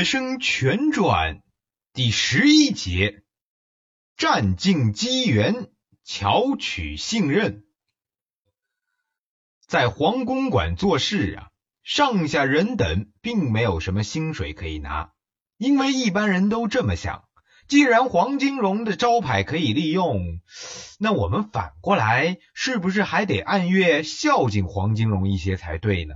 [0.00, 1.42] 月笙全传
[1.92, 3.22] 第十一节：
[4.16, 5.68] 占尽机缘，
[6.04, 7.64] 巧取信任。
[9.66, 11.48] 在黄公馆做事啊，
[11.82, 15.10] 上下人等并没有什么薪水可以拿，
[15.58, 17.28] 因为一般人都这么想：
[17.68, 20.40] 既然黄金荣的招牌可以利用，
[20.98, 26.14] 那我们反过来是不是还得按月孝敬黄金荣一些才对呢？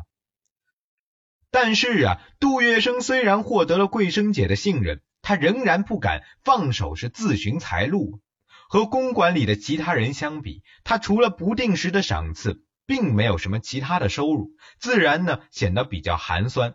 [1.55, 8.21] 但是啊，杜月笙虽然获得了桂生姐的信任，他仍然不敢放手是自寻财路。
[8.69, 16.75] 和公馆里的其他人相比，他除了不定时的赏赐，并没有什么其他的收入，自然呢显得比较寒酸。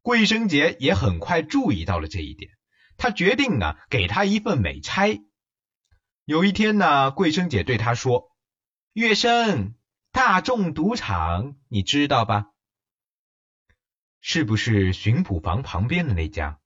[0.00, 2.52] 桂生姐也很快注意到了这一点，
[2.96, 5.20] 她决定啊给他一份美差。
[6.24, 8.30] 有一天呢，桂生姐对他说
[8.94, 9.74] ：“月笙，
[10.10, 12.46] 大众赌场你知道吧？”
[14.26, 16.58] 是不是巡捕房旁边的那家？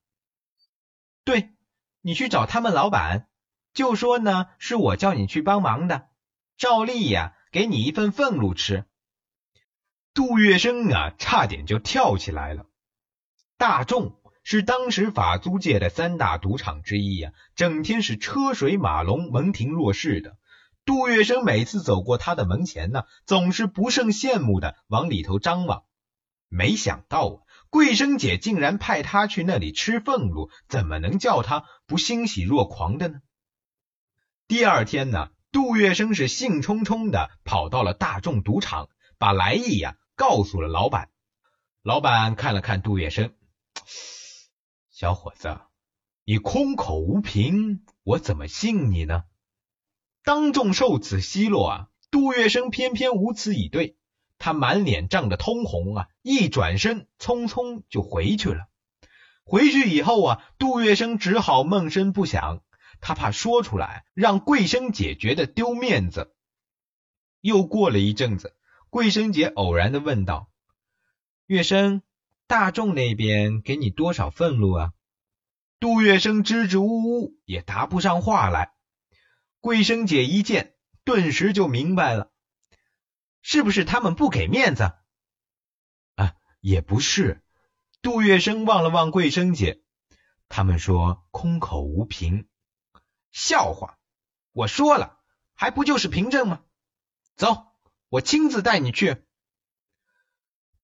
[1.24, 1.50] 对，
[2.00, 3.27] 你去找他们老板，
[3.74, 6.06] 就说呢是我叫你去帮忙的，
[6.56, 8.84] 照例呀给你一份俸禄吃。
[10.14, 12.64] 杜月笙啊，差点就跳起来了。
[13.56, 20.38] 大众是当时法租界的三大赌场之一呀，整天是车水马龙，门庭若市的。
[20.84, 25.83] 杜月笙每次走过他的门前呢，总是不胜羡慕的往里头张望。
[26.46, 27.47] 没想到啊。
[27.70, 33.20] 桂生姐竟然派他去那里吃俸禄，怎么能叫他不欣喜若狂的呢？
[34.47, 41.11] 第二天呢，杜月笙是兴冲冲的跑到了大众赌场，把来意呀告诉了老板。
[41.83, 43.33] 老板看了看杜月笙，
[44.91, 45.61] 小伙子，
[46.24, 49.24] 你空口无凭，我怎么信你呢？
[50.24, 53.97] 当众受此奚落啊，杜月笙偏偏无词以对。
[54.39, 58.69] 他满脸涨得通红啊，一转身，匆匆就回去了。
[59.45, 62.62] 回去以后啊，杜月笙只好闷声不响，
[63.00, 66.35] 他怕说出来让桂生姐觉得丢面子。
[67.40, 68.55] 又过了一阵子，
[68.90, 70.51] 桂生姐偶然的问道
[71.46, 72.02] ：“月笙，
[72.46, 74.92] 大众那边给你多少俸禄啊？”
[75.80, 78.73] 杜月笙支支吾吾，也答不上话来。
[79.61, 80.74] 桂生姐一见，
[81.05, 82.33] 顿时就明白了。
[83.51, 84.92] 是不是他们不给面子？
[86.17, 87.42] 啊，也不是。
[88.03, 89.81] 杜月笙望了望桂生姐，
[90.51, 92.47] 他们说空口无凭。
[93.31, 93.97] 笑话！
[94.53, 95.19] 我说了，
[95.55, 96.61] 还不就是凭证吗？
[97.36, 97.69] 走，
[98.11, 99.25] 我亲自带你去。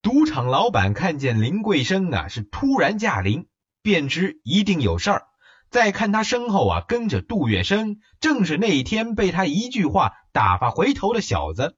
[0.01, 3.47] 赌场老板看见林桂生啊，是突然驾临，
[3.83, 5.29] 便知一定有事儿。
[5.69, 11.77] 再看他身后啊，跟着杜月笙，正是那一天被他一句话打发回头的小子。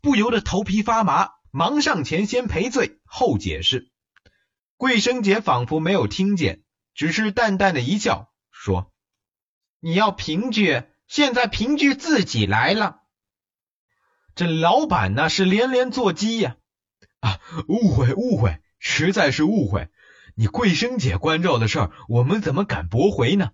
[0.00, 3.90] 不由得头皮发麻，忙上前先赔罪，后解释。
[4.76, 6.62] 桂生姐仿佛没有听见，
[6.94, 8.92] 只是淡淡的一笑，说
[9.80, 13.00] ：“你要凭据，现在凭据自己来了。”
[14.36, 16.56] 这老板呢是连连作揖呀，
[17.18, 19.88] 啊，误会误会，实在是误会。
[20.36, 23.50] 你桂生姐关照的事儿，我们怎么敢驳回呢？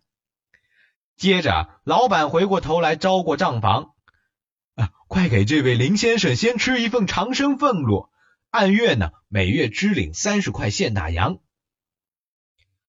[1.16, 3.93] 接着，老板回过头来招过账房。
[5.28, 8.08] 给这位林先生先吃一份长生俸禄，
[8.50, 11.38] 按月呢，每月支领三十块现大洋。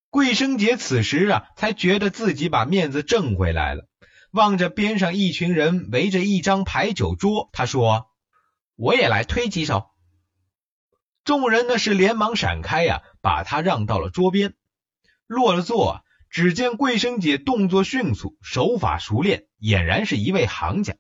[0.10, 3.88] 桂生姐此时啊，才觉得自己把面子挣回来了。
[4.32, 8.08] 望着边上一群人围着一张牌九桌，他说
[8.76, 9.88] ：“我也来推几手。”
[11.24, 14.54] 众人呢是连忙闪开呀，把他让到了桌边。
[15.26, 20.96] 落了座，只见桂生姐动作迅速，手法熟练，俨然是一位行家。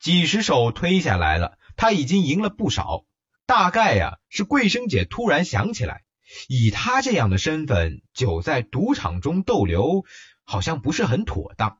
[0.00, 3.04] 几十手推下来了，他已经赢了不少。
[3.44, 6.04] 大概呀，是桂生姐突然想起来，
[6.48, 10.04] 以他这样的身份，久在赌场中逗留，
[10.44, 11.78] 好像不是很妥当。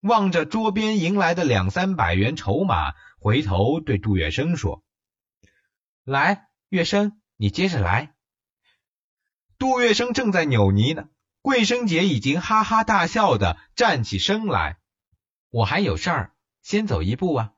[0.00, 4.84] 望着桌边迎来的两三百元筹码，回头对杜月笙说
[6.04, 8.14] ：“来，月笙，你接着来。”
[9.56, 11.08] 杜月笙正在扭捏呢，
[11.40, 14.76] 桂生姐已经哈哈大笑的站起身来
[15.48, 16.32] ：“我还有事儿。”
[16.64, 17.52] 先走一步啊，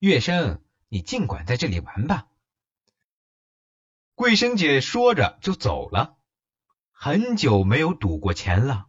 [0.00, 0.58] 月笙，
[0.90, 2.26] 你尽管在这里玩吧。
[4.14, 6.18] 桂生姐说着就走了。
[6.92, 8.88] 很久没有赌过钱了，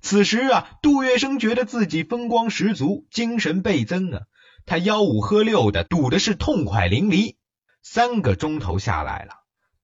[0.00, 4.22] 此时啊，杜月笙觉得自己风光十足，精神倍增啊。
[4.66, 7.36] 他吆五喝六的赌的是痛快淋漓。
[7.80, 9.34] 三个钟头下来了，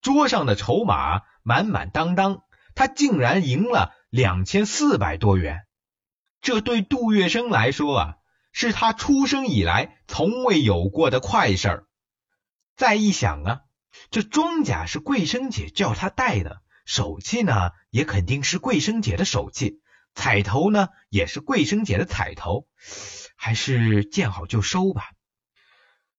[0.00, 2.42] 桌上的筹码满满当当，
[2.74, 5.64] 他竟然赢了两千四百多元。
[6.40, 8.17] 这对杜月笙来说啊。
[8.52, 11.84] 是他出生以来从未有过的快事儿。
[12.76, 13.60] 再一想啊，
[14.10, 19.80] 这庄稼是桂生姐叫他带的，手气呢也肯定是桂生姐的手气，
[20.14, 22.66] 彩头呢也是桂生姐的彩头，
[23.36, 25.10] 还是见好就收吧。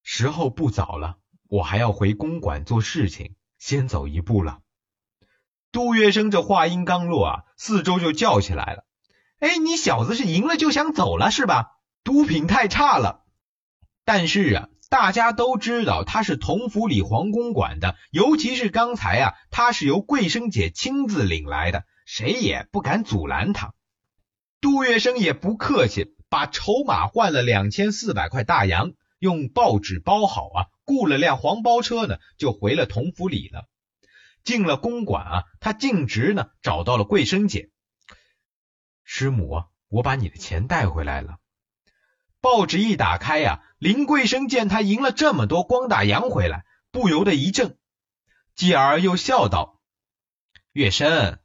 [0.04, 1.18] 时候不早了，
[1.48, 4.60] 我还要回公馆做事情，先走一步了。
[5.72, 8.86] 杜月笙这话音刚落啊，四周就叫起来了
[9.40, 11.79] ：“哎，你小子是赢了就想走了是吧？
[12.10, 13.24] 毒品太差了。”
[14.04, 23.76] 但是啊，大家都知道他是同福里皇宫管的，尤其是刚才啊，他是由桂生姐亲自领来的，谁也不敢阻拦他。
[24.60, 33.70] 杜月笙也不客气，把筹码换了两千四百块大洋，用报纸包好啊，雇了辆黄包车呢，就回了同福里了。
[34.44, 37.70] 进了公馆啊，他径直呢找到了桂生姐。
[39.04, 41.39] 师母，我把你的钱带回来了。
[42.42, 47.78] 报纸一打开呀，林桂生见他赢了这么多光大洋回来，不由得一怔，
[48.56, 49.82] 继而又笑道
[50.72, 51.40] ：“月生，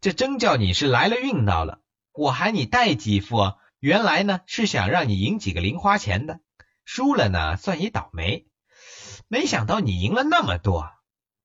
[0.00, 1.80] 这真叫你是来了运道了。
[2.12, 6.40] 我喊你带几副，原来呢是想让你赢几个零花钱的，
[6.84, 8.46] 输了呢算你倒霉。
[9.28, 10.90] 没想到你赢了那么多，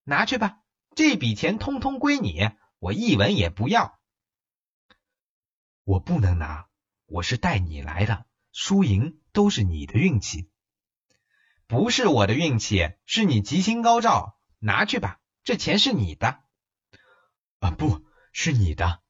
[0.04, 0.58] 拿去吧。”
[0.96, 2.50] 这笔钱通通归你，
[2.80, 4.00] 我一文也不要。
[5.86, 6.68] 我不能拿，
[7.06, 10.50] 我是带你来的，输赢都是你的运气，
[11.68, 14.38] 不是我的运气，是你吉星高照。
[14.62, 16.42] 拿去吧，这钱是你的。
[17.60, 19.02] 啊，不是你的。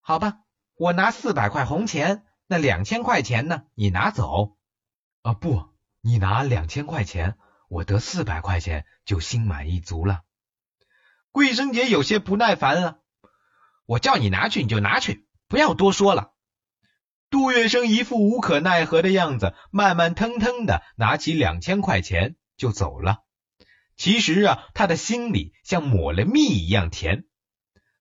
[0.00, 0.40] 好吧，
[0.74, 3.64] 我拿四百块红钱，那两千块钱呢？
[3.74, 4.58] 你拿走。
[5.22, 7.38] 啊，不，你拿两千块钱，
[7.68, 10.22] 我得四百块钱就心满意足了。
[11.32, 13.00] 桂生姐有些不耐烦了，
[13.86, 16.34] 我叫你拿去你就拿去，不要多说了。
[17.36, 23.24] 杜月笙一副无可奈何的样子，慢慢腾腾的拿起两千块钱就走了。
[23.94, 27.26] 其实啊，他的心里像抹了蜜一样甜。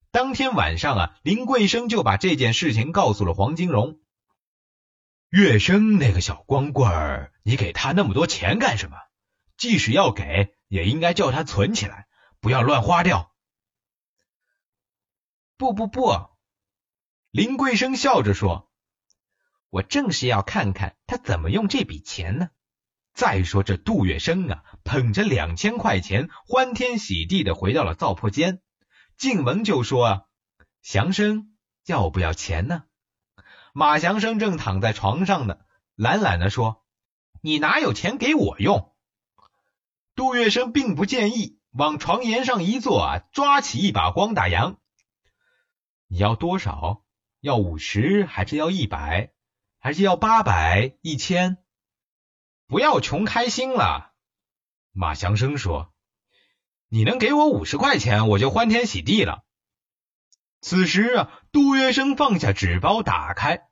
[0.09, 3.99] 当天晚上啊，林桂生就把这件事情告诉了黄金荣。
[5.27, 8.95] 月笙那个小光棍儿，你给他那么多钱干什么？
[9.57, 12.07] 即使要给，也应该叫他存起来。
[12.39, 13.33] 不要乱花掉！
[15.57, 16.29] 不不不，
[17.31, 18.71] 林桂生笑着说
[19.75, 22.49] ：“我正是要看看他怎么用这笔钱呢。
[23.13, 28.61] 再说这杜月笙啊，捧着两千块钱，欢天喜地的回到了灶铺间，
[29.17, 30.21] 进门就说：‘啊，
[30.81, 32.83] 祥生要不要钱呢？’
[33.75, 35.57] 马祥生正躺在床上呢，
[35.95, 36.85] 懒懒的说
[37.43, 38.95] ：‘你哪有钱给我用？’
[40.15, 41.59] 杜月笙并不介意。
[41.71, 44.77] 往床沿上一坐啊，抓起一把光大洋。
[46.07, 47.03] 你要多少？
[47.41, 49.33] 要五十，还是要一百，
[49.85, 51.57] 还是要八百、一千？
[52.65, 54.13] 不要穷开心了。
[54.93, 55.93] 马祥生说
[56.89, 59.43] ：“你能给我五十块钱，我就欢天喜地了。”
[60.59, 63.67] 此时啊，杜月笙放下纸包，打开。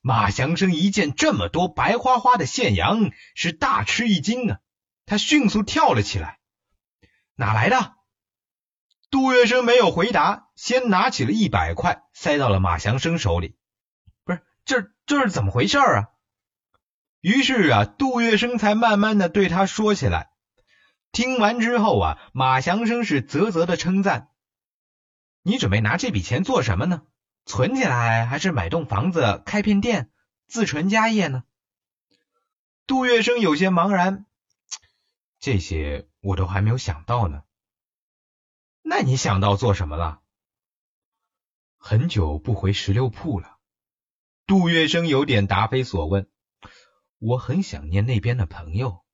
[0.00, 4.60] 马祥生一见这么多白花花的现洋，是大吃一惊啊！
[5.04, 6.40] 他迅速跳了起来。
[7.34, 7.96] 哪来的？
[9.10, 13.58] 杜月笙没有回答，先拿起了一百块，塞到了马祥生手里。
[14.24, 16.10] 不是，这这是怎么回事啊？
[17.20, 20.30] 于是啊，杜月笙才慢慢的对他说起来。
[21.10, 24.30] 听完之后啊，马祥生是啧啧的称赞
[25.42, 27.02] ：“你准备拿这笔钱做什么呢？
[27.44, 30.12] 存起来，还是买栋房子、开片店、
[30.46, 31.42] 自成家业呢？”
[32.86, 34.26] 杜月笙有些茫然。
[35.40, 37.42] 这些我都还没有想到呢。
[38.82, 40.20] 那你想到做什么了？
[41.78, 43.56] 很久不回十六铺了。
[44.50, 46.28] 杜月笙有点答非所问。
[47.20, 49.04] 我很想念那边的朋友。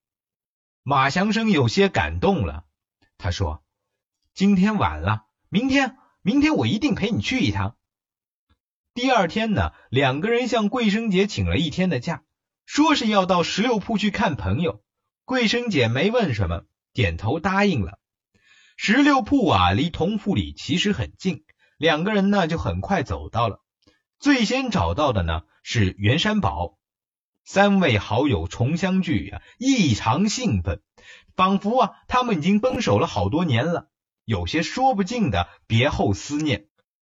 [0.82, 2.64] 马祥生有些感动了。
[3.18, 3.62] 他说
[4.32, 7.76] ：“今天晚了，明天，明天我一定陪你去一趟。”
[8.94, 12.22] 第二天呢，两个人向桂生姐请了一天的假，
[12.64, 14.82] 说是要到十六铺去看朋友。
[15.26, 16.64] 桂生姐没问什么，
[16.94, 18.00] 点头答应了。
[18.78, 21.44] 十六铺啊，离同富里其实很近，
[21.76, 23.62] 两个人呢就很快走到了。
[24.18, 26.78] 最先找到的呢是袁山宝，
[27.44, 30.80] 三位好友重相聚啊，异常兴奋，
[31.34, 33.88] 仿佛啊他们已经分手了好多年了，
[34.24, 36.66] 有些说不尽的别后思念。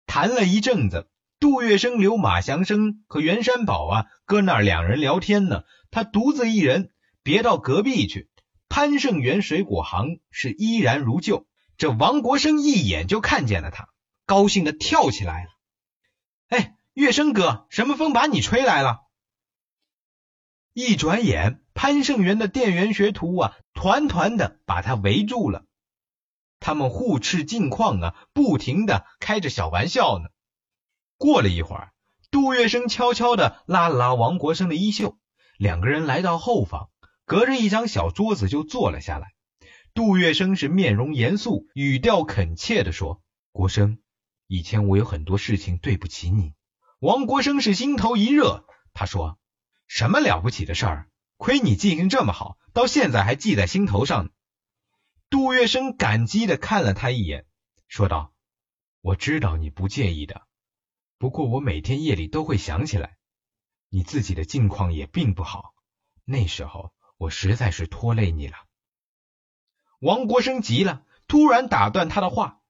[0.07, 1.09] 谈了一阵子，
[1.41, 6.91] 杜月笙刘马祥生和袁山宝啊搁那儿两人聊天呢，他独自一人。
[7.23, 8.31] 别到隔壁去，
[8.69, 11.49] 潘盛元水果行是依然如旧。
[11.77, 13.89] 这王国生一眼就看见了他，
[14.27, 15.51] 高兴的跳起来了。
[16.47, 19.03] 哎，月生哥，什么风把你吹来了？
[20.73, 25.67] 一转眼，潘盛元的店员学徒啊，团团的把他围住了。
[26.59, 30.31] 他们互斥近况啊，不停的开着小玩笑呢。
[31.19, 31.93] 过了一会儿，
[32.31, 35.19] 杜月笙悄悄的拉了拉王国生的衣袖，
[35.59, 36.89] 两个人来到后方，
[37.27, 39.35] 隔着一张小桌子就坐了下来。
[39.93, 43.21] 杜月笙是面容严肃，语调恳切的说
[43.53, 43.99] ：“国生，
[44.47, 46.55] 以前我有很多事情对不起你。”
[47.07, 49.39] 王国生是心头一热，他说
[49.87, 51.09] ：“什么了不起的事儿？
[51.37, 54.33] 亏你记性这么好，到现在还记在心头上。”
[55.31, 57.47] 杜月笙感激的看了他一眼，
[57.87, 58.35] 说道
[59.03, 60.49] ：“我知道你不介意的，
[61.17, 63.19] 不过我每天夜里都会想起来，
[63.89, 65.75] 你自己的境况也并不好。
[66.25, 68.57] 那时候我实在是拖累你了。”
[70.03, 72.63] 王国生急了，突然打断他的话：“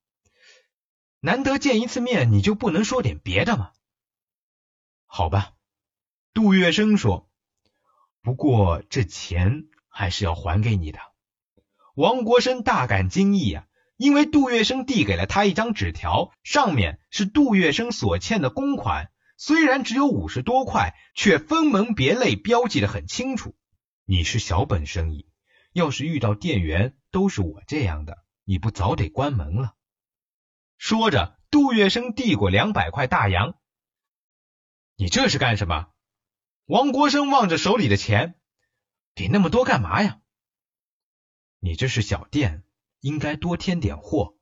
[1.20, 3.72] 难得见一次面，你就不能说点别的吗？”
[5.16, 5.54] 好吧，
[6.34, 7.30] 杜月笙说
[8.20, 10.98] ：“不过这钱还是要还给你的。”
[11.96, 13.64] 王国生大感惊异啊，
[13.96, 23.56] 因为杜月笙递给了他一张纸条，上面是杜月笙所欠的公款，虽然只有五十多块，却分门别类标记的很清楚。
[24.04, 25.30] 你是小本生意，
[25.72, 29.76] 要是遇到店员都是我这样的，你不早得关门了？
[30.76, 33.54] 说着，杜月笙递过两百块大洋。
[34.96, 35.92] 你这是干什么？
[36.64, 38.40] 王国生望着手里的钱，
[39.14, 40.20] 给那么多干嘛呀？
[41.58, 42.64] 你这是小店，
[43.00, 44.36] 应该多添点货。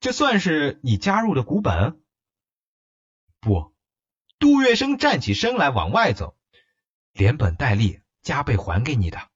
[0.00, 2.02] 这算是你加入的股本？
[3.40, 3.74] 不，
[4.38, 6.36] 杜月笙站起身来往外走，
[7.12, 9.30] 连本带利加倍还给你的。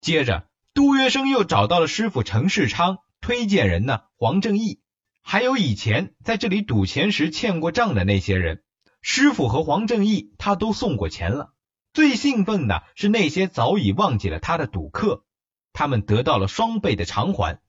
[0.00, 4.82] 接着，杜月笙又找到了师傅陈世昌，推荐人呢黄正义，
[5.30, 8.64] 还有以前在这里赌钱时欠过账的那些人。
[9.00, 11.54] 师傅和黄正义他都送过钱了。
[11.92, 15.24] 最兴奋的是那些早已忘记了他的赌客，
[15.72, 17.60] 他们得到了双倍的偿还。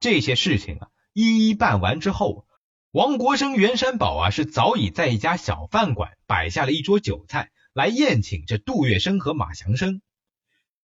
[0.00, 2.48] 这些事情啊，一一办完之后，
[2.90, 10.02] 王国生、袁山宝啊，是早已在一家小饭馆摆下了一桌酒菜，来宴请这杜月笙和马祥生。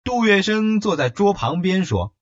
[0.03, 2.13] 杜月笙坐在桌旁边说：“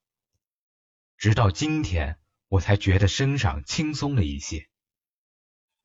[1.20, 2.17] 直到今天，
[2.56, 4.68] 我才觉得身上轻松了一些。”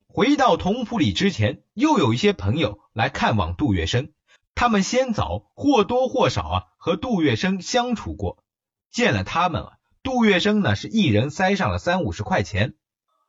[0.07, 4.12] 回到同府里之前，又有一些朋友来看望杜月笙。
[4.57, 8.45] 他们先早或多或少啊和杜月笙相处过，
[8.91, 12.77] 见了他们啊，杜月笙呢是一人塞上了三五十块钱。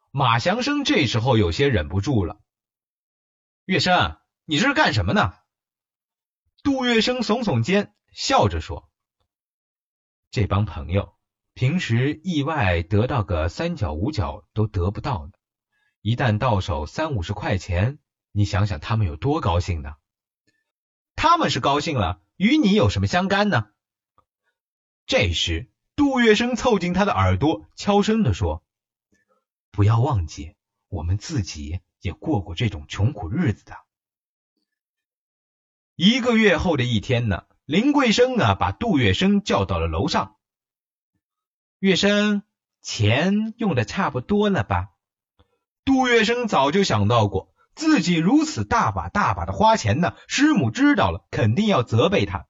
[0.09, 2.41] 马祥生这时候有些忍不住了
[3.65, 5.33] ：“月笙，你这是干什么呢？”
[6.63, 8.89] 杜月笙耸耸肩，笑着说
[10.31, 11.15] ：“这帮朋友
[11.53, 15.33] 平时意外得到个三角五角都得不到的，
[16.01, 17.99] 一旦到手三五十块钱，
[18.31, 19.95] 你想想他们有多高兴呢？”
[21.15, 23.69] 他们是高兴了，与你有什么相干呢？
[25.05, 28.63] 这时，杜月笙凑近他的耳朵，悄声的说
[29.71, 30.55] ：“不要忘记，
[30.87, 33.77] 我们自己也过过这种穷苦日子的。”
[35.95, 40.37] 一个月后的一天呢，林桂生呢把杜月笙叫到了楼上。
[41.81, 42.43] 月笙，
[42.83, 44.89] 钱用的差不多了吧？
[45.83, 47.51] 杜月笙早就想到过。
[47.73, 52.45] 自己如此大把大把的花钱呢，师母知道了肯定要责备他，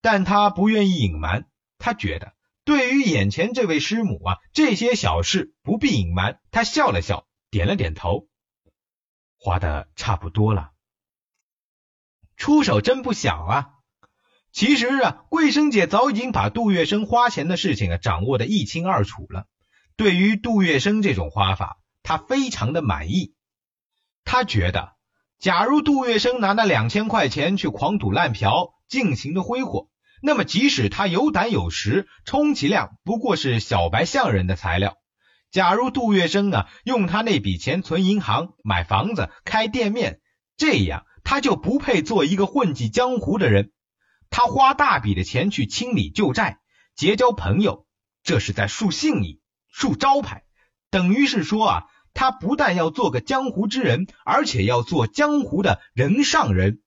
[0.00, 1.48] 但他不愿意隐瞒。
[1.78, 6.38] 他觉得对于眼前这位师母啊，这些小事不必隐瞒。
[6.52, 8.28] 他笑了笑，点了点头，
[9.36, 10.70] 花的差不多了，
[12.36, 13.79] 出手真不小啊。
[14.52, 19.46] 其实啊，桂生姐早已经把杜月笙花钱的事情啊掌握的一清二楚了。
[19.96, 23.34] 对于杜月笙这种花法，她非常的满意。
[24.24, 24.92] 他觉得，
[25.38, 29.88] 假如杜月笙拿那两千块钱去狂赌滥嫖，尽情的挥霍，
[30.22, 34.96] 那么即使他有胆有识，充其量不过是小白象人的材料。
[35.50, 40.20] 假如杜月笙啊用他那笔钱存银行、买房子、开店面，
[40.56, 43.72] 这样他就不配做一个混迹江湖的人。
[44.30, 46.60] 他花大笔的钱去清理旧债、
[46.96, 47.86] 结交朋友，
[48.22, 50.44] 这是在树信义、树招牌，
[50.90, 51.86] 等于是说啊。
[52.12, 56.82] 他不但要做个江湖之人，而且要做江湖的人上人。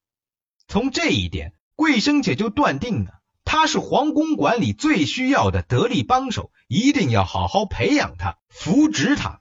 [0.67, 9.39] 从这一点，桂生姐就断定了，他是皇宫馆里最需要的得力帮手，一定要好好培养他，扶植他。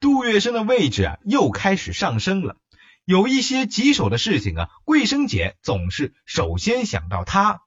[0.00, 2.56] 杜月笙的位置啊，又开始上升了。
[3.08, 7.62] 有一些棘手的事情啊，桂生姐总是首先想到他。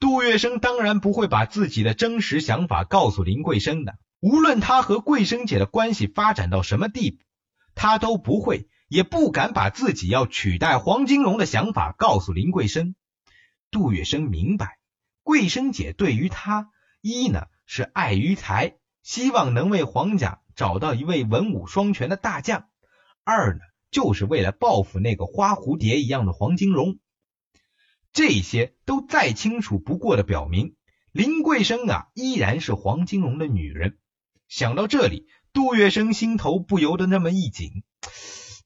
[0.00, 3.98] 杜月笙当然不会把自己的真实想法告诉林桂生的。
[4.18, 7.18] 无论他和桂生姐的关系发展到什么地步，
[7.74, 12.94] 他都不会也不敢把自己要取代黄金荣的想法告诉林桂生。
[13.70, 14.78] 杜月笙明白，
[15.22, 16.70] 桂生姐对于他，
[17.02, 22.62] 一呢是爱于才，希望能为皇家找到一位文武双全的大将；
[23.22, 23.60] 二呢
[23.92, 26.98] 就是为了报复那个花蝴蝶一样的黄金荣。
[28.12, 30.74] 这些都再清楚不过的表明，
[31.12, 33.98] 林桂生啊依然是黄金荣的女人。
[34.48, 37.84] 想到这里，杜月笙心头不由得那么一紧。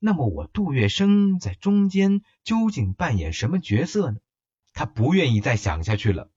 [0.00, 4.18] 那么我杜月笙在中间究竟扮演什么角色呢？
[4.72, 6.30] 他不愿意再想下去了。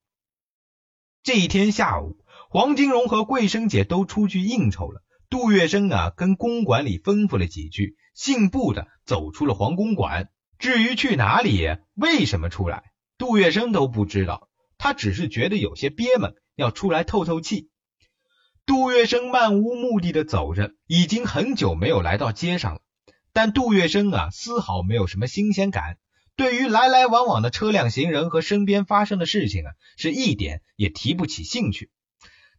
[1.24, 2.17] 这一天下午，
[2.50, 5.03] 黄金荣和桂生姐都出去应酬了。
[5.29, 10.29] 杜月笙啊，跟公馆里吩咐了几句，信步的走出了皇宫馆。
[10.57, 14.49] 至于去哪里，为什么出来，杜月笙都不知道。
[14.77, 17.69] 他只是觉得有些憋闷，要出来透透气。
[18.65, 22.81] 杜月笙漫无目的的走着，已经很久没有来到街上了。
[23.31, 25.97] 但杜月笙啊，丝毫没有什么新鲜感。
[26.35, 31.89] 对于来来往往的车辆、行人和身边发生的事情啊，是一点也提不起兴趣。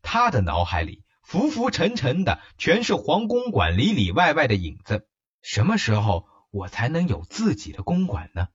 [0.01, 5.07] 他的脑海里浮浮沉沉的，全是皇公馆里里外外的影子。
[5.43, 8.49] 什么时候我才能有自己的公馆呢？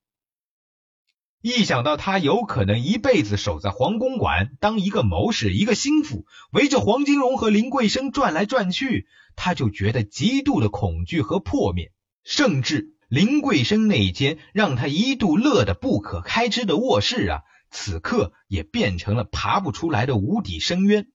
[1.42, 11.92] 一想到他有可能一辈子守在皇宫馆，当一个谋士、一个心腹，围着黄金荣和林桂生转来转去，他就觉得极度的恐惧和破灭。
[12.24, 21.06] 甚至林桂生那一间让他一度乐得不可开支的卧室啊，此刻也变成了爬不出来的无底深渊。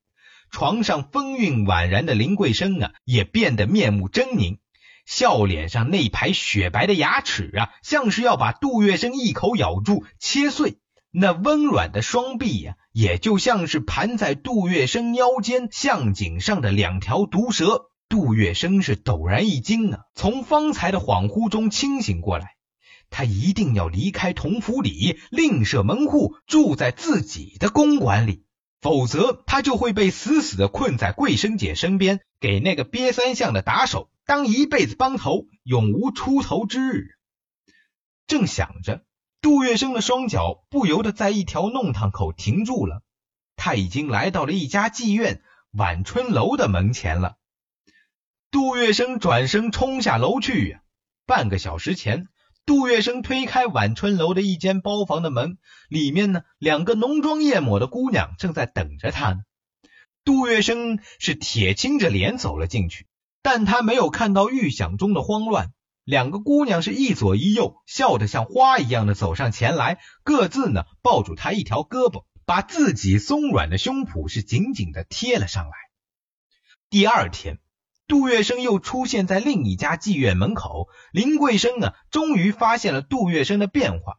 [0.52, 4.59] 床上风韵宛然的林桂生啊，也变得面目狰狞，
[5.10, 10.78] 笑脸上那排雪白的牙齿啊，像是要把杜月笙一口咬住切碎。
[11.10, 17.90] 那温软的双臂呀，也就像是盘在杜月笙腰间项颈上的两条毒蛇。
[18.08, 22.54] 杜月笙是陡然一惊啊，从方才的恍惚中清醒过来，
[23.10, 28.44] 他一定要离开同府里，另设门户，住在自己的公馆里，
[28.80, 37.16] 否则他就会被死死的困在桂生姐身边，给那个瘪三相的打手当一辈子帮头，永无出头之日。
[38.28, 39.04] 正想着，
[39.40, 43.02] 杜月笙的双脚不由得在一条弄堂口停住了，
[43.56, 47.38] 他已经来到了一家妓院晚春楼的门前了。
[48.52, 50.78] 杜月笙转身冲下楼去。
[51.26, 52.28] 半个小时前，
[52.64, 59.40] 杜月笙推开晚春楼的一间包房的门，里面呢，两个浓妆艳抹的姑娘正在等着他呢。
[60.22, 63.08] 杜月笙是铁青着脸走了进去，
[63.42, 65.72] 但他没有看到预想中的慌乱。
[66.04, 75.72] 两个姑娘是一左一右，笑得像花一样的走上前来，各自呢抱住他一条胳膊，把自己松软的胸脯是紧紧的贴了上来。
[76.88, 77.58] 第二天。
[78.08, 84.18] 杜月笙又出现在另一家妓院门口，林桂生呢，终于发现了杜月笙的变化。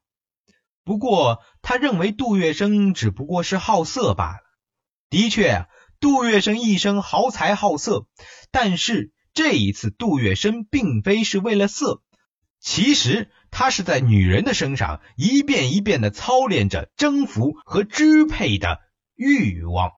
[0.85, 4.39] 不过，他认为杜月笙只不过是好色罢了。
[5.09, 5.67] 的确，
[6.01, 8.07] 杜月笙一生好财好色，
[8.49, 12.01] 但是这一次，杜月笙并非是为了色，
[12.59, 18.79] 其实他是在女人的身上一遍一遍的操练着征服和支配的
[19.15, 19.91] 欲望。